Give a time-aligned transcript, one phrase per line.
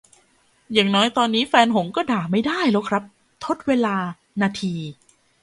[0.73, 3.03] อย่างน้อยตอนนี้แฟนหงส์ก็ด่าไม่ได้แล้วครับ
[3.45, 3.95] ทดเวลา
[4.41, 4.75] นาที